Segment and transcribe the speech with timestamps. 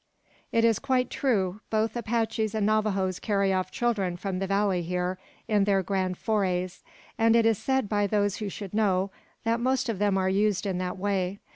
[0.51, 5.19] "It is quite true; both Apaches and Navajoes carry off children from the valley, here,
[5.47, 6.83] in their grand forays;
[7.19, 9.11] and it is said by those who should know,
[9.43, 11.37] that most of them are used in that way.